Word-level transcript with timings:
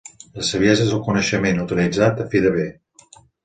La 0.37 0.45
saviesa 0.51 0.83
és 0.87 0.93
el 0.95 1.03
coneixement 1.11 1.61
utilitzat 1.67 2.25
a 2.25 2.29
fi 2.33 2.45
de 2.47 2.57
bé. 2.61 2.69